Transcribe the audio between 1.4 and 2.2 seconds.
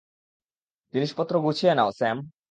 গুছিয়ে নাও, স্যাম।